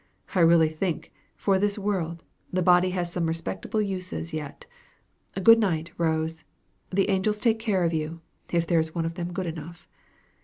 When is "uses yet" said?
3.83-4.65